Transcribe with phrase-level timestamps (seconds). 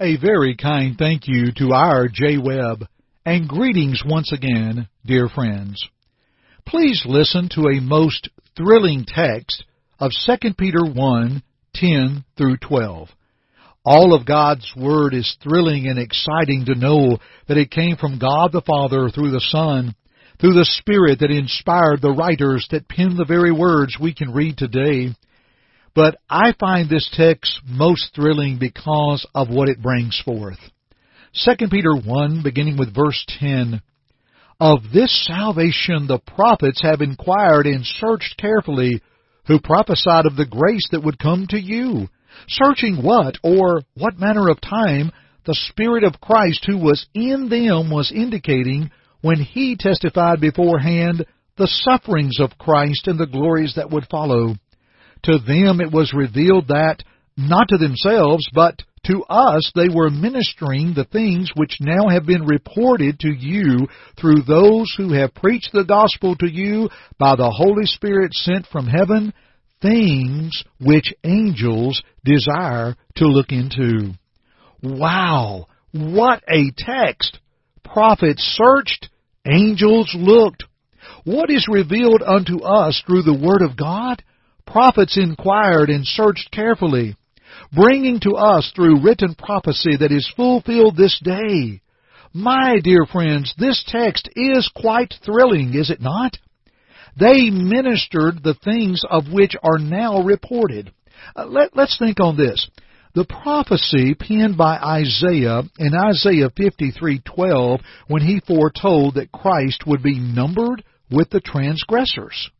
[0.00, 2.06] A very kind thank you to R.
[2.06, 2.38] J.
[2.38, 2.86] Webb,
[3.26, 5.84] and greetings once again, dear friends.
[6.64, 9.64] Please listen to a most thrilling text
[9.98, 11.42] of 2 Peter 1
[11.74, 13.08] 10 through 12.
[13.84, 18.52] All of God's Word is thrilling and exciting to know that it came from God
[18.52, 19.96] the Father through the Son,
[20.40, 24.58] through the Spirit that inspired the writers that penned the very words we can read
[24.58, 25.12] today.
[25.98, 30.60] But I find this text most thrilling because of what it brings forth.
[31.44, 33.82] 2 Peter 1, beginning with verse 10.
[34.60, 39.02] Of this salvation the prophets have inquired and searched carefully,
[39.48, 42.06] who prophesied of the grace that would come to you
[42.46, 45.10] searching what or what manner of time
[45.46, 48.92] the Spirit of Christ who was in them was indicating
[49.22, 54.54] when he testified beforehand the sufferings of Christ and the glories that would follow.
[55.24, 57.02] To them it was revealed that,
[57.36, 62.44] not to themselves, but to us they were ministering the things which now have been
[62.44, 63.88] reported to you
[64.20, 68.86] through those who have preached the gospel to you by the Holy Spirit sent from
[68.86, 69.32] heaven,
[69.80, 74.12] things which angels desire to look into.
[74.82, 75.66] Wow!
[75.92, 77.38] What a text!
[77.84, 79.08] Prophets searched,
[79.46, 80.64] angels looked.
[81.24, 84.22] What is revealed unto us through the Word of God?
[84.70, 87.16] Prophets inquired and searched carefully,
[87.72, 91.80] bringing to us through written prophecy that is fulfilled this day.
[92.34, 96.36] My dear friends, this text is quite thrilling, is it not?
[97.18, 100.92] They ministered the things of which are now reported.
[101.34, 102.68] Uh, let, let's think on this.
[103.14, 110.18] The prophecy penned by Isaiah in Isaiah 53:12 when he foretold that Christ would be
[110.18, 112.50] numbered with the transgressors.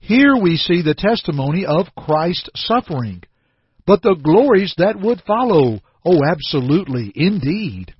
[0.00, 3.22] Here we see the testimony of Christ's suffering,
[3.86, 5.80] but the glories that would follow.
[6.04, 7.94] Oh, absolutely, indeed.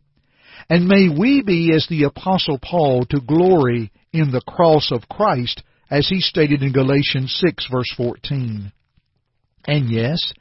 [0.68, 5.62] And may we be as the apostle Paul to glory in the cross of Christ
[5.90, 8.72] as he stated in Galatians 6 verse 14.
[9.66, 10.32] And yes,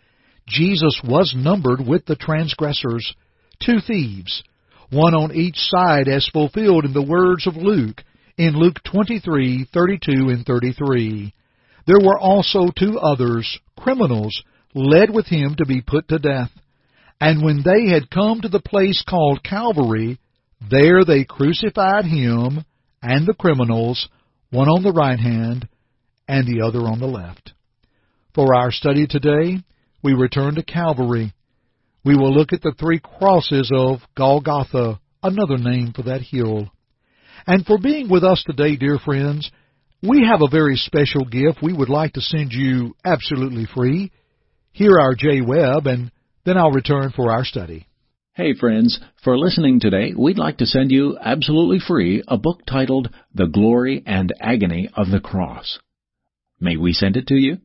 [0.48, 3.14] Jesus was numbered with the transgressors,
[3.64, 4.44] two thieves,
[4.92, 8.04] one on each side as fulfilled in the words of Luke,
[8.38, 11.34] in Luke 23:32 and 33.
[11.88, 14.42] There were also two others, criminals,
[14.74, 16.52] led with him to be put to death.
[17.22, 20.20] And when they had come to the place called Calvary,
[20.70, 22.66] there they crucified him
[23.02, 24.10] and the criminals,
[24.50, 25.68] one on the right hand
[26.28, 27.54] and the other on the left.
[28.34, 29.64] For our study today,
[30.04, 31.34] we return to Calvary.
[32.04, 36.72] We will look at the three crosses of Golgotha, another name for that hill.
[37.48, 39.52] And for being with us today, dear friends,
[40.02, 44.12] we have a very special gift we would like to send you absolutely free.
[44.72, 45.16] Hear R.
[45.16, 45.42] J.
[45.42, 46.12] Webb, and
[46.46, 47.88] then I'll return for our study.
[48.34, 53.10] Hey friends, for listening today, we'd like to send you absolutely free a book titled
[53.34, 55.80] The Glory and Agony of the Cross.
[56.60, 57.60] May we send it to you?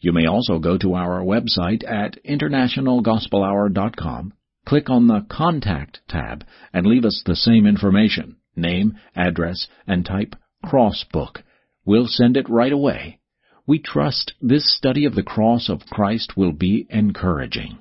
[0.00, 4.34] You may also go to our website at internationalgospelhour.com,
[4.66, 10.34] click on the Contact tab, and leave us the same information, name, address, and type
[10.64, 11.44] Cross Book.
[11.84, 13.20] We'll send it right away.
[13.68, 17.78] We trust this study of the cross of Christ will be encouraging.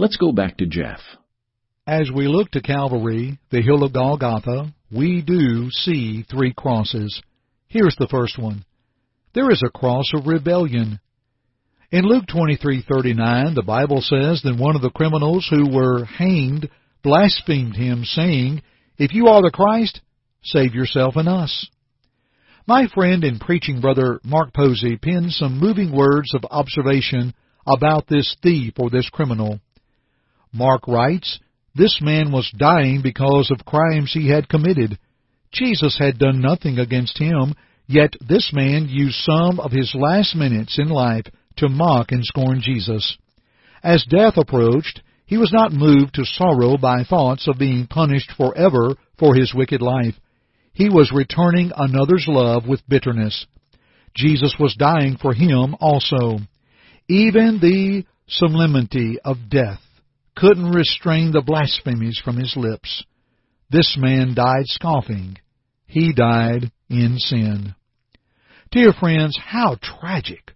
[0.00, 1.00] Let's go back to Jeff.
[1.84, 7.20] As we look to Calvary, the hill of Golgotha, we do see three crosses.
[7.66, 8.64] Here's the first one.
[9.34, 11.00] There is a cross of rebellion.
[11.90, 16.68] In Luke 23:39, the Bible says that one of the criminals who were hanged
[17.02, 18.62] blasphemed him, saying,
[18.98, 20.00] "If you are the Christ,
[20.44, 21.66] save yourself and us."
[22.68, 27.34] My friend and preaching brother Mark Posey penned some moving words of observation
[27.66, 29.58] about this thief or this criminal.
[30.52, 31.38] Mark writes,
[31.74, 34.98] This man was dying because of crimes he had committed.
[35.52, 37.54] Jesus had done nothing against him,
[37.88, 41.24] Yet this man used some of his last minutes in life
[41.56, 43.16] to mock and scorn Jesus.
[43.82, 48.94] As death approached, he was not moved to sorrow by thoughts of being punished forever
[49.18, 50.14] for his wicked life.
[50.74, 53.46] He was returning another's love with bitterness.
[54.14, 56.38] Jesus was dying for him also.
[57.08, 59.80] Even the solemnity of death
[60.38, 63.04] couldn't restrain the blasphemies from his lips.
[63.70, 65.38] This man died scoffing.
[65.86, 67.74] He died in sin.
[68.70, 70.52] Dear friends, how tragic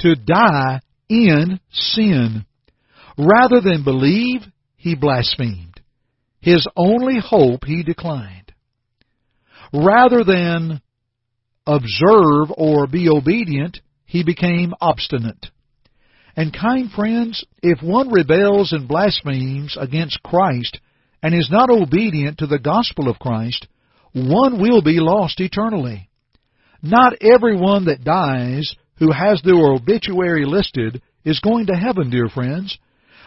[0.00, 2.44] to die in sin.
[3.16, 4.42] Rather than believe,
[4.76, 5.80] he blasphemed.
[6.40, 8.52] His only hope he declined.
[9.72, 10.82] Rather than
[11.66, 15.46] observe or be obedient, he became obstinate.
[16.36, 20.80] And kind friends, if one rebels and blasphemes against Christ
[21.22, 23.66] and is not obedient to the gospel of Christ,
[24.12, 26.08] one will be lost eternally.
[26.82, 32.78] Not everyone that dies who has their obituary listed is going to heaven, dear friends.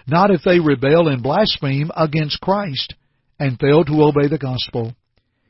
[0.05, 2.93] Not if they rebel and blaspheme against Christ
[3.39, 4.95] and fail to obey the gospel.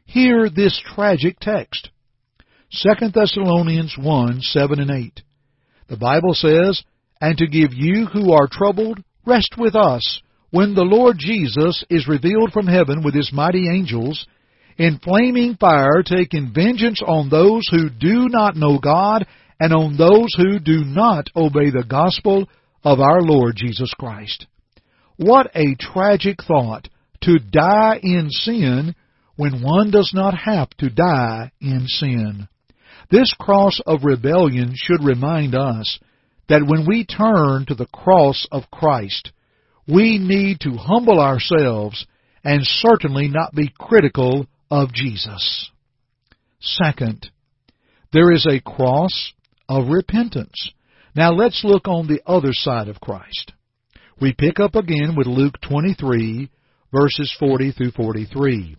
[0.05, 1.89] Hear this tragic text.
[2.71, 5.21] 2 Thessalonians 1, 7 and 8.
[5.89, 6.83] The Bible says,
[7.19, 10.21] And to give you who are troubled rest with us
[10.51, 14.25] when the Lord Jesus is revealed from heaven with his mighty angels
[14.77, 19.25] in flaming fire taking vengeance on those who do not know God
[19.59, 22.47] and on those who do not obey the gospel
[22.83, 24.45] of our Lord Jesus Christ.
[25.17, 26.87] What a tragic thought
[27.21, 28.95] to die in sin
[29.35, 32.47] when one does not have to die in sin.
[33.09, 35.99] This cross of rebellion should remind us
[36.49, 39.31] that when we turn to the cross of Christ,
[39.87, 42.05] we need to humble ourselves
[42.43, 45.69] and certainly not be critical of Jesus.
[46.59, 47.29] Second,
[48.13, 49.33] there is a cross
[49.69, 50.71] of repentance.
[51.15, 53.53] Now let's look on the other side of Christ.
[54.19, 56.49] We pick up again with Luke 23,
[56.91, 58.77] verses 40 through 43.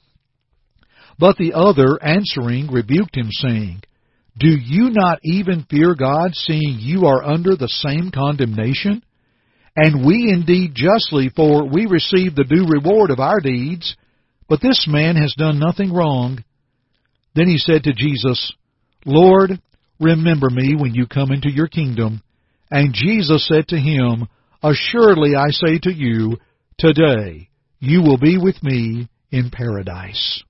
[1.19, 3.83] But the other, answering, rebuked him, saying,
[4.39, 9.03] Do you not even fear God, seeing you are under the same condemnation?
[9.75, 13.97] And we indeed justly, for we receive the due reward of our deeds.
[14.49, 16.45] But this man has done nothing wrong.
[17.35, 18.53] Then he said to Jesus,
[19.05, 19.61] Lord,
[20.01, 22.23] remember me when you come into your kingdom.
[22.71, 24.29] And Jesus said to him,
[24.63, 26.39] Assuredly I say to you,
[26.79, 27.49] today
[27.79, 30.43] you will be with me in paradise.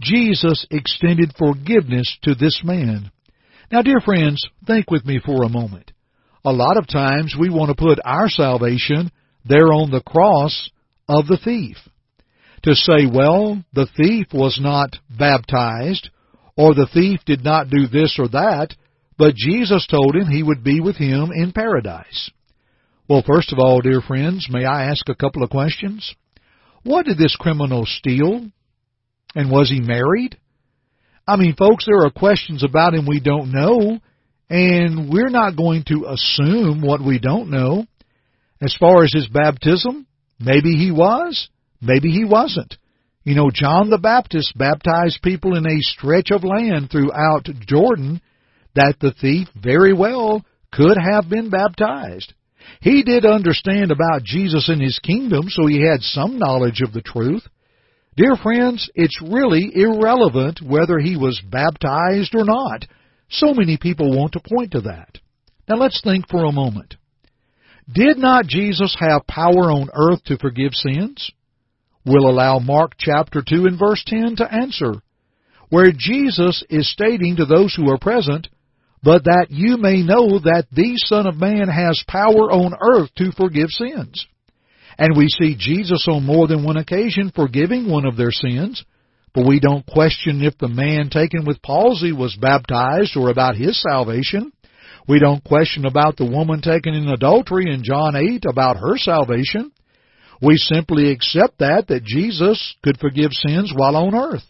[0.00, 3.10] Jesus extended forgiveness to this man.
[3.70, 5.92] Now, dear friends, think with me for a moment.
[6.44, 9.10] A lot of times we want to put our salvation
[9.44, 10.70] there on the cross
[11.08, 11.76] of the thief
[12.62, 16.08] to say, well, the thief was not baptized,
[16.56, 18.74] or the thief did not do this or that,
[19.18, 22.30] but Jesus told him he would be with him in paradise.
[23.08, 26.14] Well, first of all, dear friends, may I ask a couple of questions?
[26.84, 28.46] What did this criminal steal?
[29.34, 30.38] And was he married?
[31.26, 33.98] I mean, folks, there are questions about him we don't know,
[34.50, 37.86] and we're not going to assume what we don't know.
[38.60, 40.06] As far as his baptism,
[40.38, 41.48] maybe he was,
[41.84, 42.76] Maybe he wasn't.
[43.24, 48.20] You know, John the Baptist baptized people in a stretch of land throughout Jordan
[48.74, 52.32] that the thief very well could have been baptized.
[52.80, 57.02] He did understand about Jesus and his kingdom, so he had some knowledge of the
[57.02, 57.46] truth.
[58.16, 62.86] Dear friends, it's really irrelevant whether he was baptized or not.
[63.28, 65.18] So many people want to point to that.
[65.68, 66.94] Now let's think for a moment.
[67.92, 71.30] Did not Jesus have power on earth to forgive sins?
[72.06, 74.94] We'll allow Mark chapter 2 and verse 10 to answer,
[75.70, 78.48] where Jesus is stating to those who are present,
[79.02, 83.32] But that you may know that the Son of Man has power on earth to
[83.32, 84.26] forgive sins.
[84.98, 88.84] And we see Jesus on more than one occasion forgiving one of their sins,
[89.34, 93.80] but we don't question if the man taken with palsy was baptized or about his
[93.82, 94.52] salvation.
[95.08, 99.72] We don't question about the woman taken in adultery in John 8 about her salvation.
[100.40, 104.44] We simply accept that, that Jesus could forgive sins while on earth.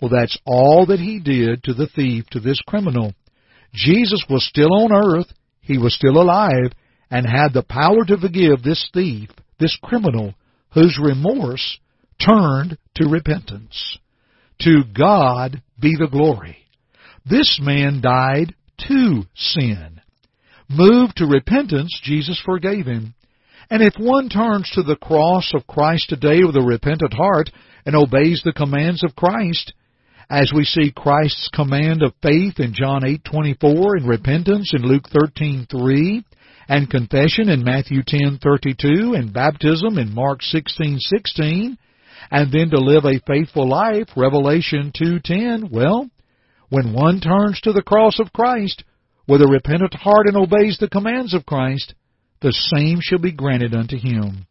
[0.00, 3.14] Well, that's all that he did to the thief, to this criminal.
[3.72, 5.26] Jesus was still on earth,
[5.60, 6.72] he was still alive,
[7.10, 10.34] and had the power to forgive this thief, this criminal,
[10.72, 11.78] whose remorse
[12.24, 13.98] turned to repentance.
[14.60, 16.58] To God be the glory.
[17.24, 18.54] This man died
[18.88, 20.00] to sin.
[20.68, 23.14] Moved to repentance, Jesus forgave him.
[23.70, 27.50] And if one turns to the cross of Christ today with a repentant heart
[27.84, 29.72] and obeys the commands of Christ,
[30.30, 36.24] as we see Christ's command of faith in John 8:24 and repentance in Luke 13:3
[36.68, 41.76] and confession in Matthew 10:32 and baptism in Mark 16:16
[42.30, 46.08] and then to live a faithful life Revelation 2:10 well
[46.68, 48.84] when one turns to the cross of Christ
[49.26, 51.94] with a repentant heart and obeys the commands of Christ
[52.40, 54.46] the same shall be granted unto him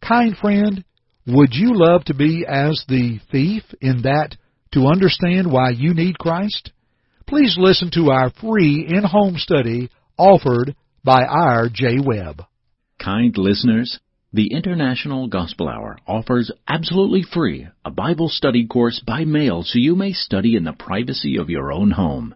[0.00, 0.84] kind friend
[1.28, 4.36] would you love to be as the thief in that
[4.72, 6.72] to understand why you need Christ?
[7.26, 10.74] Please listen to our free in-home study offered
[11.04, 11.68] by R.
[11.72, 11.98] J.
[12.04, 12.42] Webb.
[12.98, 13.98] Kind listeners,
[14.32, 19.96] the International Gospel Hour offers absolutely free a Bible study course by mail so you
[19.96, 22.34] may study in the privacy of your own home.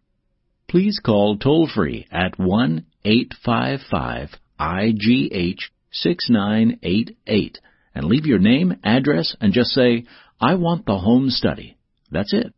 [0.69, 7.59] Please call toll free at 1 855 IGH 6988
[7.95, 10.05] and leave your name, address, and just say,
[10.41, 11.77] I want the home study.
[12.11, 12.55] That's it.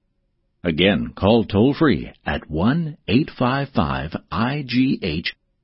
[0.63, 2.49] Again, call toll free at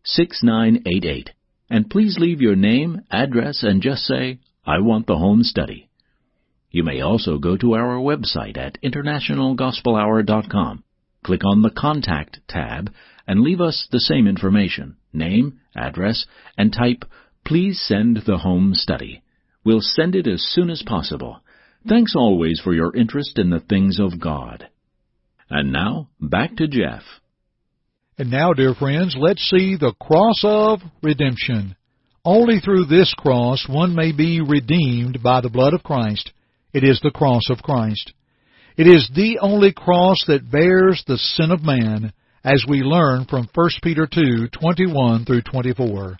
[0.06, 1.28] 1-855-IGH-6988
[1.70, 5.88] and please leave your name, address, and just say, I want the home study.
[6.70, 10.84] You may also go to our website at internationalgospelhour.com,
[11.24, 12.92] click on the Contact tab,
[13.26, 16.26] and leave us the same information, name, address,
[16.58, 17.04] and type,
[17.44, 19.22] Please send the home study.
[19.64, 21.40] We'll send it as soon as possible.
[21.88, 24.68] Thanks always for your interest in the things of God.
[25.48, 27.02] And now, back to Jeff.
[28.20, 31.74] And now, dear friends, let's see the cross of redemption.
[32.22, 36.30] Only through this cross one may be redeemed by the blood of Christ.
[36.74, 38.12] It is the cross of Christ.
[38.76, 42.12] It is the only cross that bears the sin of man,
[42.44, 46.18] as we learn from 1 Peter 2, 21 through 24.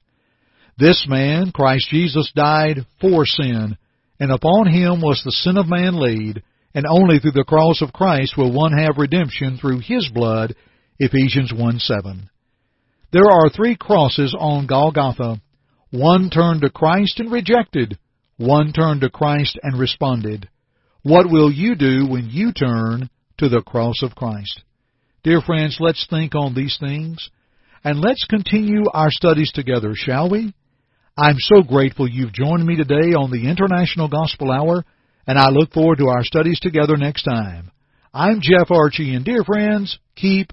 [0.78, 3.76] This man, Christ Jesus, died for sin,
[4.18, 6.42] and upon him was the sin of man laid,
[6.74, 10.54] and only through the cross of Christ will one have redemption through his blood.
[11.02, 12.28] Ephesians 1 7.
[13.10, 15.40] There are three crosses on Golgotha.
[15.90, 17.98] One turned to Christ and rejected.
[18.36, 20.50] One turned to Christ and responded.
[21.02, 24.60] What will you do when you turn to the cross of Christ?
[25.24, 27.30] Dear friends, let's think on these things,
[27.82, 30.52] and let's continue our studies together, shall we?
[31.16, 34.84] I'm so grateful you've joined me today on the International Gospel Hour,
[35.26, 37.70] and I look forward to our studies together next time.
[38.12, 40.52] I'm Jeff Archey, and dear friends, keep